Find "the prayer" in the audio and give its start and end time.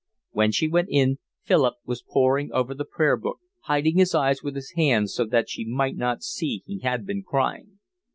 2.73-3.15